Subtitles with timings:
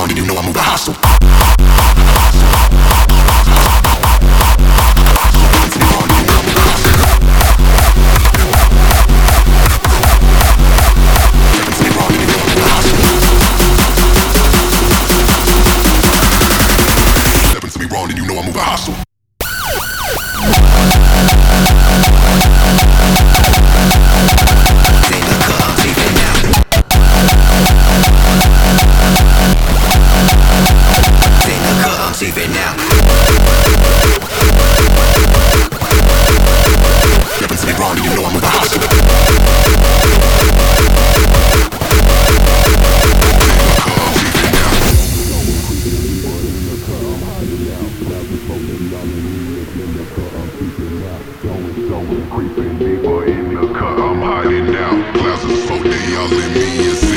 [0.00, 0.96] wrong, and you know I move a hostile.
[17.90, 19.09] Wrong, you know I.
[52.56, 55.12] Big boy in the cut, I'm hiding down.
[55.14, 57.09] Glasses folk, they all in me.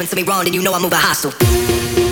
[0.00, 2.09] happens to me wrong, then you know I move a hostile.